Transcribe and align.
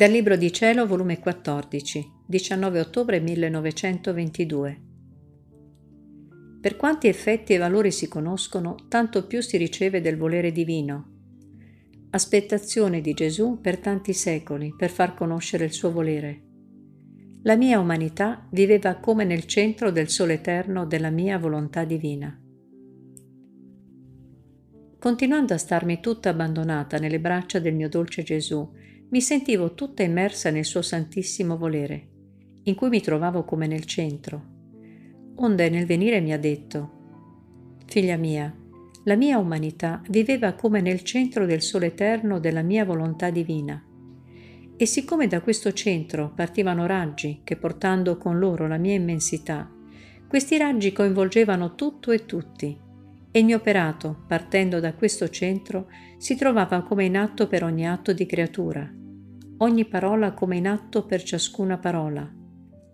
Dal 0.00 0.10
Libro 0.10 0.34
di 0.34 0.50
Cielo, 0.50 0.86
volume 0.86 1.18
14, 1.18 2.22
19 2.24 2.80
ottobre 2.80 3.20
1922. 3.20 4.80
Per 6.58 6.76
quanti 6.76 7.06
effetti 7.06 7.52
e 7.52 7.58
valori 7.58 7.90
si 7.90 8.08
conoscono, 8.08 8.76
tanto 8.88 9.26
più 9.26 9.42
si 9.42 9.58
riceve 9.58 10.00
del 10.00 10.16
volere 10.16 10.52
divino. 10.52 11.18
Aspettazione 12.12 13.02
di 13.02 13.12
Gesù 13.12 13.58
per 13.60 13.76
tanti 13.76 14.14
secoli 14.14 14.74
per 14.74 14.88
far 14.88 15.12
conoscere 15.12 15.66
il 15.66 15.72
suo 15.72 15.92
volere. 15.92 16.44
La 17.42 17.56
mia 17.56 17.78
umanità 17.78 18.48
viveva 18.52 18.94
come 18.94 19.24
nel 19.24 19.44
centro 19.44 19.90
del 19.90 20.08
sole 20.08 20.32
eterno 20.32 20.86
della 20.86 21.10
mia 21.10 21.38
volontà 21.38 21.84
divina. 21.84 22.40
Continuando 24.98 25.52
a 25.52 25.58
starmi 25.58 26.00
tutta 26.00 26.30
abbandonata 26.30 26.96
nelle 26.96 27.20
braccia 27.20 27.58
del 27.58 27.74
mio 27.74 27.90
dolce 27.90 28.22
Gesù, 28.22 28.66
mi 29.10 29.20
sentivo 29.20 29.74
tutta 29.74 30.04
immersa 30.04 30.50
nel 30.50 30.64
suo 30.64 30.82
santissimo 30.82 31.56
volere, 31.56 32.08
in 32.64 32.76
cui 32.76 32.88
mi 32.88 33.00
trovavo 33.00 33.44
come 33.44 33.66
nel 33.66 33.84
centro. 33.84 34.58
Onde 35.36 35.68
nel 35.68 35.84
venire 35.84 36.20
mi 36.20 36.32
ha 36.32 36.38
detto, 36.38 36.98
Figlia 37.86 38.16
mia, 38.16 38.54
la 39.04 39.16
mia 39.16 39.38
umanità 39.38 40.00
viveva 40.10 40.52
come 40.52 40.80
nel 40.80 41.02
centro 41.02 41.44
del 41.44 41.60
sole 41.60 41.86
eterno 41.86 42.38
della 42.38 42.62
mia 42.62 42.84
volontà 42.84 43.30
divina. 43.30 43.82
E 44.76 44.86
siccome 44.86 45.26
da 45.26 45.40
questo 45.40 45.72
centro 45.72 46.32
partivano 46.32 46.86
raggi 46.86 47.40
che 47.42 47.56
portando 47.56 48.16
con 48.16 48.38
loro 48.38 48.68
la 48.68 48.78
mia 48.78 48.94
immensità, 48.94 49.68
questi 50.28 50.56
raggi 50.56 50.92
coinvolgevano 50.92 51.74
tutto 51.74 52.12
e 52.12 52.26
tutti, 52.26 52.78
e 53.32 53.38
il 53.38 53.44
mio 53.44 53.56
operato, 53.56 54.22
partendo 54.28 54.78
da 54.78 54.94
questo 54.94 55.28
centro, 55.28 55.88
si 56.16 56.36
trovava 56.36 56.82
come 56.82 57.04
in 57.04 57.16
atto 57.16 57.48
per 57.48 57.64
ogni 57.64 57.88
atto 57.88 58.12
di 58.12 58.26
creatura, 58.26 58.98
ogni 59.62 59.84
parola 59.84 60.32
come 60.32 60.56
in 60.56 60.66
atto 60.66 61.04
per 61.04 61.22
ciascuna 61.22 61.76
parola, 61.76 62.28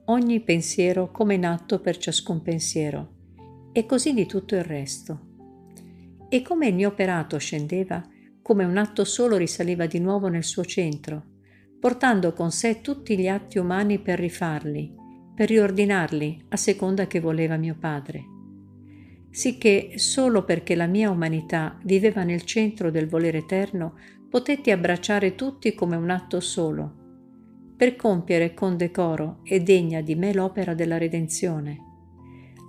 ogni 0.07 0.41
pensiero 0.41 1.11
come 1.13 1.35
in 1.35 1.47
atto 1.47 1.81
per 1.81 1.97
ciascun 1.97 2.43
pensiero, 2.43 3.15
e 3.73 3.87
così 3.87 4.13
di 4.13 4.27
tutto 4.27 4.57
il 4.57 4.65
resto. 4.65 5.21
E 6.29 6.43
come 6.43 6.67
il 6.67 6.75
mio 6.75 6.89
operato 6.89 7.39
scendeva, 7.39 8.05
come 8.43 8.65
un 8.65 8.77
atto 8.77 9.05
solo 9.05 9.37
risaliva 9.37 9.87
di 9.87 10.01
nuovo 10.01 10.27
nel 10.27 10.43
suo 10.43 10.65
centro, 10.65 11.35
portando 11.79 12.33
con 12.33 12.51
sé 12.51 12.81
tutti 12.81 13.17
gli 13.17 13.29
atti 13.29 13.59
umani 13.59 14.01
per 14.01 14.19
rifarli, 14.19 14.93
per 15.37 15.49
riordinarli 15.49 16.47
a 16.49 16.57
seconda 16.57 17.07
che 17.07 17.21
voleva 17.21 17.57
mio 17.57 17.77
Padre. 17.79 18.36
Sicché 19.37 19.99
solo 19.99 20.45
perché 20.45 20.75
la 20.75 20.87
mia 20.87 21.11
umanità 21.11 21.79
viveva 21.83 22.23
nel 22.23 22.45
centro 22.45 22.91
del 22.91 23.07
volere 23.07 23.37
eterno, 23.37 23.99
potetti 24.31 24.71
abbracciare 24.71 25.35
tutti 25.35 25.75
come 25.75 25.95
un 25.95 26.09
atto 26.09 26.41
solo, 26.41 26.95
per 27.77 27.97
compiere 27.97 28.55
con 28.55 28.79
decoro 28.79 29.41
e 29.43 29.61
degna 29.61 30.01
di 30.01 30.15
me 30.15 30.33
l'opera 30.33 30.73
della 30.73 30.97
redenzione. 30.97 31.77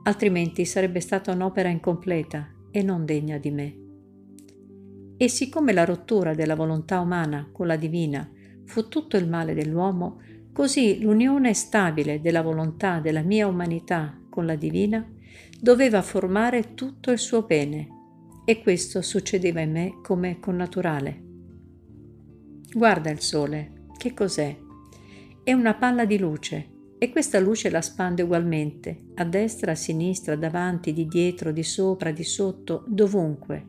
Altrimenti 0.04 0.66
sarebbe 0.66 1.00
stata 1.00 1.32
un'opera 1.32 1.70
incompleta 1.70 2.54
e 2.70 2.84
non 2.84 3.06
degna 3.06 3.38
di 3.38 3.52
me. 3.52 3.78
E 5.16 5.30
siccome 5.30 5.72
la 5.72 5.86
rottura 5.86 6.34
della 6.34 6.56
volontà 6.56 7.00
umana 7.00 7.48
con 7.50 7.68
la 7.68 7.78
divina 7.78 8.30
fu 8.66 8.90
tutto 8.90 9.16
il 9.16 9.30
male 9.30 9.54
dell'uomo, 9.54 10.20
così 10.52 11.00
l'unione 11.00 11.54
stabile 11.54 12.20
della 12.20 12.42
volontà 12.42 13.00
della 13.00 13.22
mia 13.22 13.48
umanità 13.48 14.20
con 14.30 14.46
la 14.46 14.56
divina 14.56 15.12
doveva 15.60 16.02
formare 16.02 16.74
tutto 16.74 17.12
il 17.12 17.20
suo 17.20 17.44
bene, 17.44 17.88
e 18.46 18.62
questo 18.62 19.02
succedeva 19.02 19.60
in 19.62 19.72
me 19.72 20.00
come 20.02 20.40
connaturale. 20.40 21.24
Guarda 22.72 23.10
il 23.10 23.20
sole, 23.20 23.88
che 23.98 24.14
cos'è? 24.14 24.56
È 25.44 25.52
una 25.54 25.74
palla 25.74 26.06
di 26.06 26.18
luce 26.18 26.76
e 27.00 27.10
questa 27.10 27.40
luce 27.40 27.70
la 27.70 27.82
spande 27.82 28.24
ugualmente, 28.24 29.08
a 29.16 29.24
destra, 29.24 29.72
a 29.72 29.76
sinistra, 29.76 30.36
davanti, 30.36 30.94
di 30.94 31.08
dietro, 31.08 31.52
di 31.52 31.64
sopra, 31.64 32.12
di 32.12 32.24
sotto, 32.24 32.84
dovunque. 32.88 33.66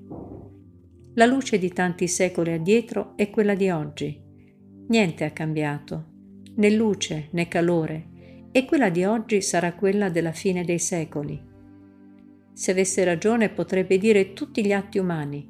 La 1.14 1.26
luce 1.26 1.58
di 1.58 1.70
tanti 1.70 2.06
secoli 2.06 2.52
addietro 2.52 3.16
è 3.16 3.30
quella 3.30 3.54
di 3.54 3.70
oggi. 3.70 4.20
Niente 4.88 5.24
ha 5.24 5.30
cambiato, 5.30 6.04
né 6.54 6.70
luce 6.70 7.28
né 7.32 7.48
calore, 7.48 8.06
e 8.52 8.64
quella 8.64 8.88
di 8.88 9.04
oggi 9.04 9.42
sarà 9.42 9.74
quella 9.74 10.08
della 10.08 10.32
fine 10.32 10.64
dei 10.64 10.78
secoli. 10.78 11.40
Se 12.58 12.72
avesse 12.72 13.04
ragione 13.04 13.50
potrebbe 13.50 13.98
dire 13.98 14.32
tutti 14.32 14.66
gli 14.66 14.72
atti 14.72 14.98
umani, 14.98 15.48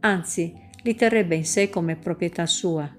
anzi 0.00 0.52
li 0.82 0.94
terrebbe 0.94 1.34
in 1.34 1.46
sé 1.46 1.70
come 1.70 1.96
proprietà 1.96 2.44
sua, 2.44 2.94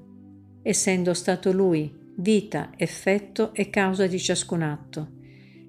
essendo 0.63 1.13
stato 1.13 1.51
lui 1.51 2.01
vita, 2.15 2.71
effetto 2.75 3.53
e 3.53 3.69
causa 3.69 4.07
di 4.07 4.17
ciascun 4.17 4.63
atto, 4.63 5.11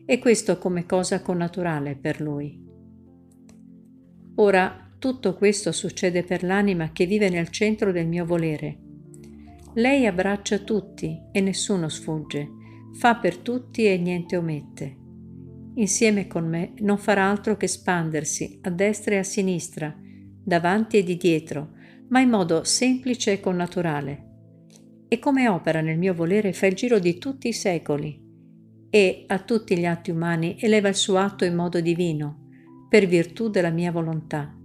e 0.06 0.19
questo 0.19 0.56
come 0.56 0.87
cosa 0.87 1.21
connaturale 1.21 1.95
per 1.95 2.22
lui. 2.22 2.59
Ora 4.37 4.91
tutto 4.99 5.34
questo 5.34 5.71
succede 5.71 6.25
per 6.25 6.43
l'anima 6.43 6.91
che 6.91 7.05
vive 7.05 7.28
nel 7.28 7.51
centro 7.51 7.93
del 7.93 8.06
mio 8.06 8.25
volere. 8.25 8.78
Lei 9.75 10.06
abbraccia 10.06 10.56
tutti 10.61 11.21
e 11.31 11.41
nessuno 11.43 11.91
sfugge, 11.91 12.49
fa 12.95 13.16
per 13.16 13.37
tutti 13.37 13.84
e 13.84 13.99
niente 13.99 14.39
omette. 14.39 15.03
Insieme 15.76 16.26
con 16.26 16.48
me 16.48 16.72
non 16.78 16.98
farà 16.98 17.28
altro 17.28 17.56
che 17.56 17.66
spandersi 17.66 18.60
a 18.62 18.70
destra 18.70 19.14
e 19.14 19.18
a 19.18 19.22
sinistra, 19.24 19.94
davanti 20.44 20.98
e 20.98 21.02
di 21.02 21.16
dietro, 21.16 21.72
ma 22.08 22.20
in 22.20 22.28
modo 22.28 22.64
semplice 22.64 23.32
e 23.32 23.40
connaturale. 23.40 24.30
E 25.08 25.18
come 25.18 25.48
opera 25.48 25.80
nel 25.80 25.98
mio 25.98 26.14
volere 26.14 26.52
fa 26.52 26.66
il 26.66 26.74
giro 26.74 26.98
di 26.98 27.18
tutti 27.18 27.48
i 27.48 27.52
secoli 27.52 28.22
e 28.90 29.24
a 29.26 29.38
tutti 29.40 29.76
gli 29.76 29.86
atti 29.86 30.12
umani 30.12 30.56
eleva 30.60 30.88
il 30.88 30.94
suo 30.94 31.16
atto 31.16 31.44
in 31.44 31.56
modo 31.56 31.80
divino, 31.80 32.46
per 32.88 33.06
virtù 33.06 33.48
della 33.48 33.70
mia 33.70 33.91
volontà. 33.91 34.56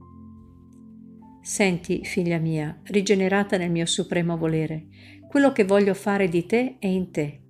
Senti, 1.42 2.04
figlia 2.04 2.38
mia, 2.38 2.80
rigenerata 2.84 3.58
nel 3.58 3.72
mio 3.72 3.88
supremo 3.88 4.38
volere, 4.38 4.88
quello 5.28 5.52
che 5.52 5.64
voglio 5.64 5.96
fare 5.96 6.28
di 6.28 6.46
te 6.46 6.76
e 6.78 6.92
in 6.92 7.10
te. 7.10 7.42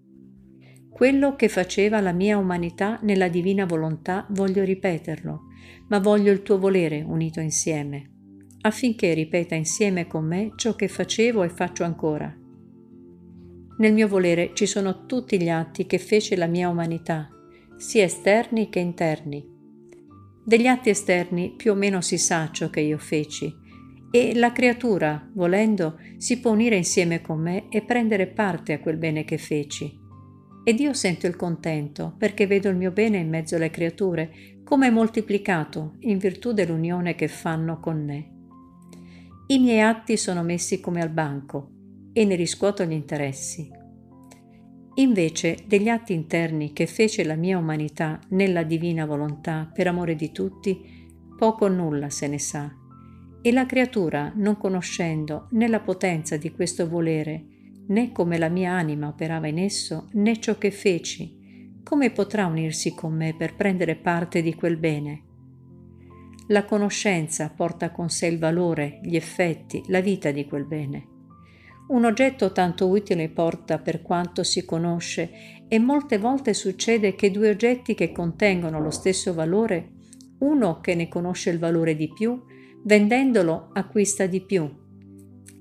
Quello 1.00 1.38
che 1.38 1.48
faceva 1.48 2.02
la 2.02 2.12
mia 2.12 2.38
umanità 2.38 3.00
nella 3.04 3.30
divina 3.30 3.66
volontà 3.66 4.28
voglio 4.32 4.66
ripeterlo, 4.66 5.44
ma 5.88 6.00
voglio 6.00 6.30
il 6.30 6.44
tuo 6.44 6.60
volere 6.60 7.02
unito 7.02 7.40
insieme 7.40 8.18
affinché 8.62 9.14
ripeta 9.14 9.56
insieme 9.56 10.08
con 10.08 10.26
me 10.26 10.52
ciò 10.58 10.76
che 10.76 10.90
facevo 10.90 11.44
e 11.44 11.50
faccio 11.50 11.86
ancora. 11.86 12.36
Nel 13.78 13.94
mio 13.94 14.08
volere 14.10 14.52
ci 14.54 14.66
sono 14.66 15.06
tutti 15.06 15.42
gli 15.42 15.48
atti 15.48 15.86
che 15.86 15.98
fece 15.98 16.36
la 16.36 16.48
mia 16.48 16.68
umanità, 16.68 17.30
sia 17.78 18.04
esterni 18.04 18.68
che 18.68 18.80
interni. 18.80 19.42
Degli 20.44 20.68
atti 20.68 20.90
esterni 20.90 21.54
più 21.56 21.72
o 21.72 21.76
meno 21.76 22.02
si 22.02 22.18
sa 22.18 22.50
ciò 22.52 22.70
che 22.70 22.82
io 22.82 22.98
feci, 22.98 23.50
e 24.12 24.36
la 24.36 24.52
creatura, 24.52 25.30
volendo, 25.34 25.98
si 26.18 26.42
può 26.42 26.52
unire 26.52 26.76
insieme 26.76 27.22
con 27.22 27.40
me 27.40 27.70
e 27.70 27.84
prendere 27.84 28.28
parte 28.28 28.74
a 28.74 28.80
quel 28.80 28.98
bene 28.98 29.24
che 29.24 29.38
feci. 29.38 29.99
Ed 30.70 30.80
io 30.80 30.94
sento 30.94 31.26
il 31.26 31.36
contento 31.36 32.14
perché 32.16 32.46
vedo 32.46 32.70
il 32.70 32.76
mio 32.76 32.92
bene 32.92 33.18
in 33.18 33.28
mezzo 33.28 33.56
alle 33.56 33.72
creature, 33.72 34.60
come 34.64 34.92
moltiplicato 34.92 35.96
in 36.02 36.20
virtù 36.20 36.52
dell'unione 36.52 37.16
che 37.16 37.28
fanno 37.28 37.80
con 37.80 38.06
me. 38.06 38.34
I 39.48 39.58
miei 39.58 39.82
atti 39.82 40.16
sono 40.16 40.44
messi 40.44 40.80
come 40.80 41.02
al 41.02 41.10
banco 41.10 41.72
e 42.14 42.24
ne 42.24 42.36
riscuoto 42.36 42.84
gli 42.84 42.92
interessi. 42.92 43.68
Invece 44.94 45.58
degli 45.66 45.90
atti 45.90 46.14
interni 46.14 46.72
che 46.72 46.86
fece 46.86 47.24
la 47.24 47.34
mia 47.34 47.58
umanità 47.58 48.20
nella 48.30 48.62
divina 48.62 49.08
volontà 49.08 49.68
per 49.74 49.88
amore 49.88 50.14
di 50.14 50.32
tutti, 50.32 50.80
poco 51.36 51.66
o 51.66 51.70
nulla 51.70 52.12
se 52.12 52.28
ne 52.28 52.38
sa. 52.38 52.72
E 53.42 53.52
la 53.52 53.66
creatura, 53.66 54.32
non 54.36 54.56
conoscendo 54.56 55.48
né 55.54 55.68
la 55.68 55.80
potenza 55.80 56.38
di 56.38 56.52
questo 56.52 56.88
volere, 56.88 57.58
né 57.90 58.12
come 58.12 58.38
la 58.38 58.50
mia 58.50 58.74
anima 58.74 59.08
operava 59.08 59.48
in 59.48 59.60
esso, 59.60 60.10
né 60.14 60.40
ciò 60.40 60.58
che 60.58 60.72
feci, 60.72 61.80
come 61.84 62.12
potrà 62.12 62.46
unirsi 62.46 62.94
con 62.94 63.16
me 63.16 63.36
per 63.36 63.56
prendere 63.56 63.96
parte 63.96 64.42
di 64.42 64.54
quel 64.54 64.78
bene? 64.78 65.24
La 66.48 66.66
conoscenza 66.66 67.50
porta 67.50 67.92
con 67.92 68.10
sé 68.10 68.28
il 68.28 68.40
valore, 68.40 69.00
gli 69.04 69.16
effetti, 69.16 69.84
la 69.88 70.02
vita 70.02 70.32
di 70.32 70.46
quel 70.46 70.66
bene. 70.66 71.08
Un 71.90 72.06
oggetto 72.06 72.52
tanto 72.52 72.88
utile 72.88 73.30
porta 73.30 73.80
per 73.80 74.04
quanto 74.04 74.44
si 74.44 74.66
conosce 74.66 75.64
e 75.68 75.80
molte 75.80 76.20
volte 76.20 76.54
succede 76.54 77.16
che 77.16 77.32
due 77.32 77.50
oggetti 77.50 77.96
che 77.96 78.12
contengono 78.12 78.80
lo 78.80 78.92
stesso 78.92 79.34
valore, 79.34 79.94
uno 80.40 80.80
che 80.82 80.94
ne 80.94 81.08
conosce 81.08 81.50
il 81.50 81.58
valore 81.58 81.96
di 81.96 82.12
più, 82.14 82.40
vendendolo 82.84 83.70
acquista 83.74 84.28
di 84.28 84.42
più, 84.42 84.70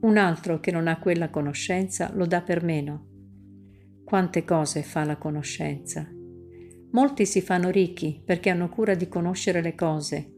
un 0.00 0.16
altro 0.16 0.60
che 0.60 0.70
non 0.70 0.86
ha 0.88 0.98
quella 0.98 1.30
conoscenza 1.30 2.10
lo 2.14 2.26
dà 2.26 2.40
per 2.42 2.62
meno. 2.62 3.06
Quante 4.04 4.44
cose 4.44 4.82
fa 4.82 5.04
la 5.04 5.16
conoscenza? 5.16 6.08
Molti 6.90 7.26
si 7.26 7.40
fanno 7.40 7.70
ricchi 7.70 8.22
perché 8.24 8.50
hanno 8.50 8.68
cura 8.68 8.94
di 8.94 9.08
conoscere 9.08 9.60
le 9.60 9.74
cose 9.74 10.32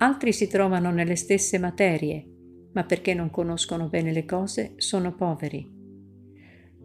Altri 0.00 0.32
si 0.32 0.46
trovano 0.46 0.92
nelle 0.92 1.16
stesse 1.16 1.58
materie, 1.58 2.24
ma 2.72 2.84
perché 2.84 3.14
non 3.14 3.30
conoscono 3.30 3.88
bene 3.88 4.12
le 4.12 4.24
cose 4.24 4.74
sono 4.76 5.12
poveri. 5.12 5.68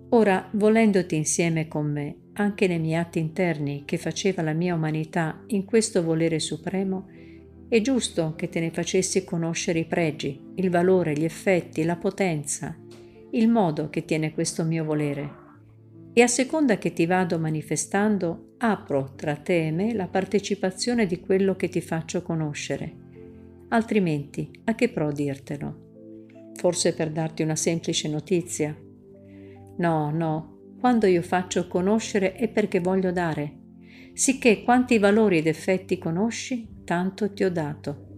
Ora, 0.09 0.49
volendoti 0.53 1.15
insieme 1.15 1.67
con 1.67 1.91
me, 1.91 2.15
anche 2.33 2.65
nei 2.65 2.79
miei 2.79 2.99
atti 2.99 3.19
interni 3.19 3.83
che 3.85 3.97
faceva 3.97 4.41
la 4.41 4.53
mia 4.53 4.73
umanità 4.73 5.43
in 5.47 5.63
questo 5.63 6.01
volere 6.01 6.39
supremo, 6.39 7.05
è 7.73 7.81
giusto 7.81 8.35
che 8.35 8.49
te 8.49 8.59
ne 8.59 8.69
facessi 8.69 9.23
conoscere 9.23 9.79
i 9.79 9.85
pregi, 9.85 10.39
il 10.57 10.69
valore, 10.69 11.13
gli 11.13 11.23
effetti, 11.23 11.83
la 11.83 11.95
potenza, 11.95 12.77
il 13.31 13.49
modo 13.49 13.89
che 13.89 14.05
tiene 14.05 14.31
questo 14.31 14.63
mio 14.63 14.83
volere. 14.83 15.41
E 16.13 16.21
a 16.21 16.27
seconda 16.27 16.77
che 16.77 16.93
ti 16.93 17.07
vado 17.07 17.39
manifestando, 17.39 18.53
apro 18.59 19.13
tra 19.15 19.35
te 19.37 19.65
e 19.65 19.71
me 19.71 19.91
la 19.95 20.05
partecipazione 20.05 21.07
di 21.07 21.19
quello 21.19 21.55
che 21.55 21.67
ti 21.67 21.81
faccio 21.81 22.21
conoscere. 22.21 22.95
Altrimenti, 23.69 24.51
a 24.65 24.75
che 24.75 24.89
pro 24.89 25.11
dirtelo? 25.11 26.51
Forse 26.53 26.93
per 26.93 27.09
darti 27.09 27.41
una 27.41 27.55
semplice 27.55 28.07
notizia? 28.07 28.77
No, 29.77 30.11
no, 30.11 30.75
quando 30.79 31.07
io 31.07 31.23
faccio 31.23 31.67
conoscere 31.67 32.33
è 32.35 32.47
perché 32.49 32.79
voglio 32.79 33.11
dare, 33.11 33.61
sicché 34.13 34.61
quanti 34.61 34.99
valori 34.99 35.39
ed 35.39 35.47
effetti 35.47 35.97
conosci, 35.97 36.69
tanto 36.83 37.33
ti 37.33 37.43
ho 37.43 37.51
dato. 37.51 38.11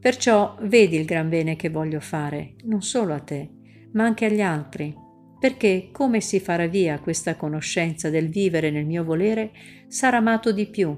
Perciò 0.00 0.56
vedi 0.62 0.96
il 0.96 1.04
gran 1.04 1.28
bene 1.28 1.56
che 1.56 1.70
voglio 1.70 2.00
fare, 2.00 2.56
non 2.64 2.82
solo 2.82 3.14
a 3.14 3.20
te, 3.20 3.50
ma 3.92 4.04
anche 4.04 4.26
agli 4.26 4.42
altri, 4.42 4.94
perché 5.38 5.88
come 5.92 6.20
si 6.20 6.40
farà 6.40 6.66
via 6.66 7.00
questa 7.00 7.36
conoscenza 7.36 8.10
del 8.10 8.28
vivere 8.28 8.70
nel 8.70 8.86
mio 8.86 9.04
volere, 9.04 9.52
sarà 9.88 10.18
amato 10.18 10.52
di 10.52 10.66
più 10.66 10.96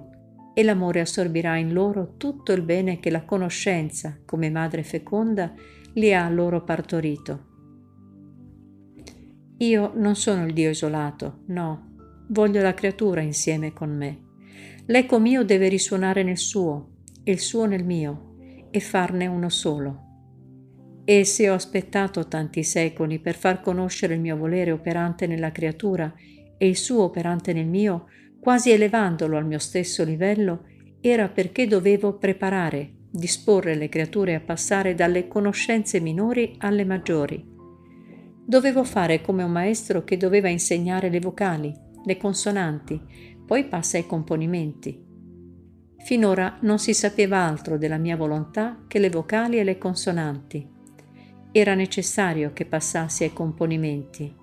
e 0.54 0.62
l'amore 0.62 1.00
assorbirà 1.00 1.56
in 1.56 1.72
loro 1.72 2.14
tutto 2.16 2.52
il 2.52 2.62
bene 2.62 2.98
che 2.98 3.10
la 3.10 3.24
conoscenza, 3.24 4.18
come 4.24 4.50
madre 4.50 4.82
feconda, 4.82 5.52
li 5.94 6.14
ha 6.14 6.28
loro 6.28 6.64
partorito. 6.64 7.46
Io 9.58 9.92
non 9.94 10.16
sono 10.16 10.46
il 10.46 10.52
Dio 10.52 10.70
isolato, 10.70 11.42
no, 11.46 11.94
voglio 12.28 12.62
la 12.62 12.74
creatura 12.74 13.20
insieme 13.20 13.72
con 13.72 13.96
me. 13.96 14.25
L'eco 14.86 15.18
mio 15.18 15.44
deve 15.44 15.68
risuonare 15.68 16.22
nel 16.22 16.38
suo, 16.38 16.90
e 17.22 17.30
il 17.30 17.40
suo 17.40 17.64
nel 17.64 17.84
mio, 17.84 18.36
e 18.70 18.80
farne 18.80 19.26
uno 19.26 19.48
solo. 19.48 20.02
E 21.04 21.24
se 21.24 21.48
ho 21.48 21.54
aspettato 21.54 22.26
tanti 22.26 22.62
secoli 22.62 23.18
per 23.18 23.34
far 23.34 23.60
conoscere 23.60 24.14
il 24.14 24.20
mio 24.20 24.36
volere 24.36 24.72
operante 24.72 25.26
nella 25.26 25.52
creatura 25.52 26.12
e 26.58 26.66
il 26.66 26.76
suo 26.76 27.02
operante 27.02 27.52
nel 27.52 27.66
mio, 27.66 28.06
quasi 28.40 28.70
elevandolo 28.70 29.36
al 29.36 29.46
mio 29.46 29.58
stesso 29.58 30.04
livello, 30.04 30.64
era 31.00 31.28
perché 31.28 31.66
dovevo 31.66 32.18
preparare, 32.18 32.92
disporre 33.10 33.74
le 33.74 33.88
creature 33.88 34.34
a 34.34 34.40
passare 34.40 34.94
dalle 34.94 35.28
conoscenze 35.28 36.00
minori 36.00 36.56
alle 36.58 36.84
maggiori 36.84 37.54
Dovevo 38.48 38.84
fare 38.84 39.22
come 39.22 39.42
un 39.42 39.50
maestro 39.50 40.04
che 40.04 40.16
doveva 40.16 40.48
insegnare 40.48 41.10
le 41.10 41.18
vocali, 41.18 41.74
le 42.04 42.16
consonanti, 42.16 43.35
poi 43.46 43.64
passa 43.64 43.96
ai 43.96 44.06
componimenti. 44.06 45.04
Finora 45.98 46.58
non 46.60 46.78
si 46.78 46.92
sapeva 46.92 47.38
altro 47.38 47.78
della 47.78 47.96
mia 47.96 48.16
volontà 48.16 48.84
che 48.86 48.98
le 48.98 49.10
vocali 49.10 49.58
e 49.58 49.64
le 49.64 49.78
consonanti. 49.78 50.68
Era 51.52 51.74
necessario 51.74 52.52
che 52.52 52.66
passassi 52.66 53.24
ai 53.24 53.32
componimenti 53.32 54.34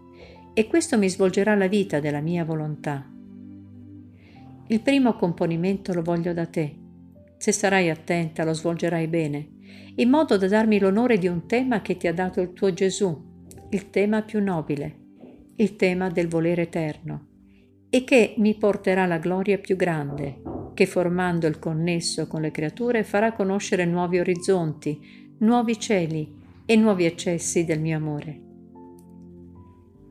e 0.54 0.68
questo 0.68 0.98
mi 0.98 1.10
svolgerà 1.10 1.56
la 1.56 1.68
vita 1.68 2.00
della 2.00 2.22
mia 2.22 2.44
volontà. 2.44 3.08
Il 4.68 4.82
primo 4.82 5.16
componimento 5.16 5.94
lo 5.94 6.02
voglio 6.02 6.34
da 6.34 6.46
te. 6.46 6.76
Se 7.38 7.52
sarai 7.52 7.90
attenta 7.90 8.44
lo 8.44 8.54
svolgerai 8.54 9.08
bene, 9.08 9.50
in 9.96 10.10
modo 10.10 10.38
da 10.38 10.48
darmi 10.48 10.80
l'onore 10.80 11.18
di 11.18 11.28
un 11.28 11.46
tema 11.46 11.82
che 11.82 11.98
ti 11.98 12.08
ha 12.08 12.14
dato 12.14 12.42
il 12.42 12.54
tuo 12.54 12.74
Gesù 12.74 13.32
il 13.74 13.90
tema 13.90 14.22
più 14.22 14.42
nobile, 14.42 15.00
il 15.56 15.76
tema 15.76 16.10
del 16.10 16.28
volere 16.28 16.64
eterno, 16.64 17.28
e 17.94 18.04
che 18.04 18.34
mi 18.38 18.56
porterà 18.56 19.06
la 19.06 19.20
gloria 19.20 19.60
più 19.60 19.76
grande, 19.76 20.42
che 20.74 20.88
formando 20.88 21.46
il 21.46 21.60
connesso 21.60 22.26
con 22.26 22.42
le 22.42 22.50
creature 22.50 23.04
farà 23.04 23.34
conoscere 23.34 23.86
nuovi 23.86 24.18
orizzonti, 24.18 25.36
nuovi 25.42 25.80
cieli 25.80 26.34
e 26.66 26.76
nuovi 26.76 27.06
accessi 27.06 27.66
del 27.66 27.80
mio 27.80 27.98
amore. 27.98 28.42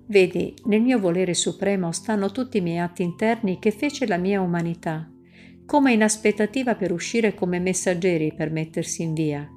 Vedi, 0.06 0.54
nel 0.66 0.82
mio 0.82 1.00
volere 1.00 1.34
supremo 1.34 1.90
stanno 1.90 2.30
tutti 2.30 2.58
i 2.58 2.60
miei 2.60 2.78
atti 2.78 3.02
interni 3.02 3.58
che 3.58 3.72
fece 3.72 4.06
la 4.06 4.16
mia 4.16 4.40
umanità, 4.40 5.10
come 5.66 5.92
in 5.92 6.04
aspettativa 6.04 6.76
per 6.76 6.92
uscire 6.92 7.34
come 7.34 7.58
messaggeri 7.58 8.32
per 8.32 8.52
mettersi 8.52 9.02
in 9.02 9.14
via 9.14 9.50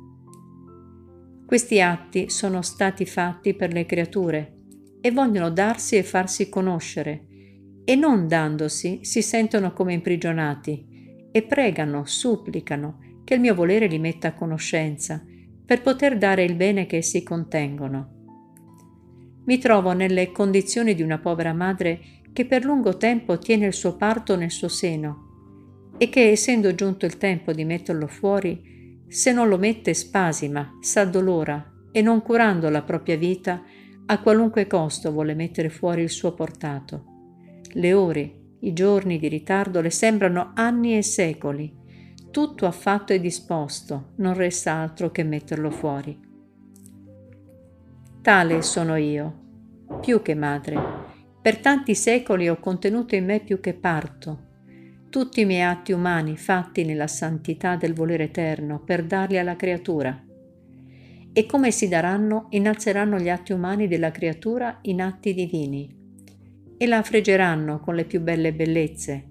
questi 1.46 1.80
atti 1.80 2.32
sono 2.32 2.64
stati 2.64 3.06
fatti 3.06 3.54
per 3.54 3.72
le 3.72 3.86
creature 3.86 4.54
e 5.00 5.12
vogliono 5.12 5.52
darsi 5.52 5.96
e 5.96 6.02
farsi 6.02 6.50
conoscere 6.50 7.28
e 7.86 7.96
non 7.96 8.28
dandosi 8.28 9.00
si 9.04 9.22
sentono 9.22 9.72
come 9.72 9.94
imprigionati 9.94 11.28
e 11.32 11.44
pregano, 11.44 12.06
supplicano 12.06 13.00
che 13.24 13.36
il 13.36 13.40
mio 13.40 13.54
volere 13.54 13.88
li 13.88 14.00
metta 14.00 14.30
a 14.30 14.34
conoscenza 14.34 15.24
per 15.66 15.82
poter 15.82 16.18
dare 16.18 16.44
il 16.44 16.56
bene 16.56 16.86
che 16.86 16.98
essi 16.98 17.24
contengono. 17.24 18.14
Mi 19.46 19.60
trovo 19.60 19.94
nelle 19.94 20.32
condizioni 20.32 20.96
di 20.96 21.04
una 21.04 21.20
povera 21.20 21.54
madre 21.54 22.00
che 22.34 22.46
per 22.46 22.66
lungo 22.66 22.98
tempo 22.98 23.38
tiene 23.38 23.68
il 23.68 23.74
suo 23.74 23.96
parto 23.96 24.36
nel 24.36 24.52
suo 24.52 24.68
seno 24.68 25.94
e 25.98 26.10
che, 26.10 26.32
essendo 26.32 26.74
giunto 26.76 27.06
il 27.06 27.18
tempo 27.18 27.54
di 27.54 27.64
metterlo 27.64 28.08
fuori, 28.08 29.04
se 29.08 29.32
non 29.32 29.48
lo 29.48 29.58
mette 29.58 29.94
spasima, 29.94 30.78
s'addolora 30.82 31.74
e 31.92 32.02
non 32.02 32.22
curando 32.22 32.70
la 32.70 32.82
propria 32.82 33.16
vita, 33.16 33.64
a 34.08 34.20
qualunque 34.20 34.68
costo 34.68 35.12
vuole 35.12 35.34
mettere 35.34 35.70
fuori 35.70 36.02
il 36.02 36.10
suo 36.10 36.34
portato. 36.34 37.15
Le 37.78 37.92
ore, 37.92 38.34
i 38.60 38.72
giorni 38.72 39.20
di 39.20 39.28
ritardo 39.28 39.82
le 39.82 39.90
sembrano 39.90 40.52
anni 40.56 40.96
e 40.96 41.02
secoli. 41.02 41.70
Tutto 42.32 42.68
affatto 42.68 43.12
è 43.12 43.20
disposto, 43.20 44.12
non 44.18 44.34
resta 44.34 44.76
altro 44.76 45.12
che 45.12 45.24
metterlo 45.24 45.70
fuori. 45.72 46.18
Tale 48.22 48.62
sono 48.62 48.96
io, 48.96 49.40
più 50.00 50.22
che 50.22 50.36
madre. 50.36 50.82
Per 51.42 51.58
tanti 51.58 51.96
secoli 51.96 52.48
ho 52.48 52.60
contenuto 52.62 53.16
in 53.16 53.26
me 53.26 53.42
più 53.42 53.60
che 53.60 53.74
parto, 53.74 54.44
tutti 55.10 55.42
i 55.42 55.46
miei 55.46 55.64
atti 55.64 55.92
umani 55.92 56.38
fatti 56.38 56.86
nella 56.86 57.08
santità 57.08 57.76
del 57.76 57.94
volere 57.94 58.24
eterno 58.24 58.80
per 58.80 59.04
darli 59.04 59.38
alla 59.38 59.58
creatura. 59.58 60.18
E 61.34 61.46
come 61.46 61.72
si 61.72 61.90
daranno, 61.90 62.48
innalzeranno 62.52 63.20
gli 63.20 63.30
atti 63.30 63.52
umani 63.52 63.90
della 63.90 64.12
creatura 64.12 64.80
in 64.84 65.02
atti 65.02 65.34
divini 65.34 66.04
e 66.78 66.86
la 66.88 67.02
freggeranno 67.02 67.80
con 67.80 67.96
le 67.96 68.06
più 68.06 68.22
belle 68.22 68.54
bellezze, 68.54 69.28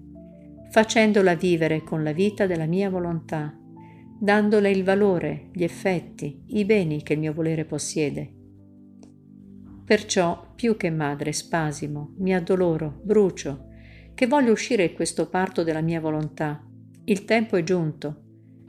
facendola 0.69 1.35
vivere 1.35 1.83
con 1.83 2.03
la 2.03 2.11
vita 2.11 2.47
della 2.47 2.65
mia 2.65 2.89
volontà, 2.89 3.57
dandole 4.19 4.71
il 4.71 4.83
valore, 4.83 5.49
gli 5.53 5.63
effetti, 5.63 6.43
i 6.47 6.65
beni 6.65 7.03
che 7.03 7.13
il 7.13 7.19
mio 7.19 7.33
volere 7.33 7.65
possiede. 7.65 8.33
Perciò, 9.85 10.53
più 10.55 10.77
che 10.77 10.89
madre, 10.89 11.31
spasimo, 11.31 12.15
mi 12.17 12.33
addoloro, 12.33 13.01
brucio, 13.03 13.67
che 14.15 14.25
voglio 14.25 14.51
uscire 14.51 14.93
questo 14.93 15.29
parto 15.29 15.63
della 15.63 15.81
mia 15.81 15.99
volontà. 15.99 16.65
Il 17.03 17.25
tempo 17.25 17.55
è 17.55 17.63
giunto. 17.63 18.23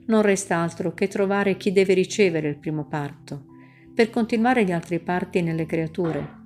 Non 0.07 0.23
resta 0.23 0.59
altro 0.59 0.93
che 0.93 1.09
trovare 1.09 1.57
chi 1.57 1.73
deve 1.73 1.95
ricevere 1.95 2.49
il 2.49 2.59
primo 2.59 2.87
parto, 2.87 3.47
per 3.95 4.11
continuare 4.11 4.65
gli 4.65 4.73
altri 4.73 5.01
parti 5.01 5.41
nelle 5.41 5.65
creature. 5.65 6.45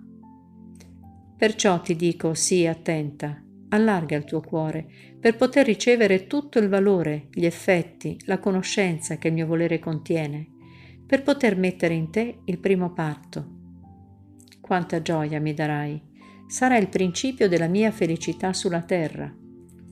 Perciò 1.40 1.80
ti 1.80 1.96
dico, 1.96 2.34
sii 2.34 2.66
attenta, 2.66 3.42
allarga 3.70 4.14
il 4.14 4.24
tuo 4.24 4.42
cuore, 4.42 4.86
per 5.18 5.36
poter 5.36 5.64
ricevere 5.64 6.26
tutto 6.26 6.58
il 6.58 6.68
valore, 6.68 7.28
gli 7.32 7.46
effetti, 7.46 8.20
la 8.26 8.38
conoscenza 8.38 9.16
che 9.16 9.28
il 9.28 9.32
mio 9.32 9.46
volere 9.46 9.78
contiene, 9.78 10.46
per 11.06 11.22
poter 11.22 11.56
mettere 11.56 11.94
in 11.94 12.10
te 12.10 12.40
il 12.44 12.58
primo 12.58 12.92
parto. 12.92 13.46
Quanta 14.60 15.00
gioia 15.00 15.40
mi 15.40 15.54
darai! 15.54 15.98
sarà 16.46 16.76
il 16.76 16.88
principio 16.90 17.48
della 17.48 17.68
mia 17.68 17.90
felicità 17.90 18.52
sulla 18.52 18.82
terra. 18.82 19.34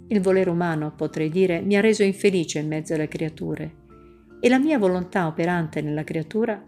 Il 0.09 0.21
volere 0.21 0.51
umano, 0.51 0.95
potrei 0.95 1.31
dire, 1.31 1.63
mi 1.63 1.79
ha 1.79 1.81
reso 1.81 2.03
infelice 2.03 2.59
in 2.59 2.67
mezzo 2.69 2.93
alle 2.93 3.09
creature 3.09 3.75
e 4.39 4.51
la 4.51 4.59
mia 4.59 4.77
volontà 4.77 5.27
operante 5.27 5.81
nella 5.81 6.05
creatura 6.05 6.63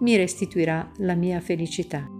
mi 0.00 0.14
restituirà 0.14 0.92
la 0.98 1.14
mia 1.14 1.40
felicità. 1.40 2.15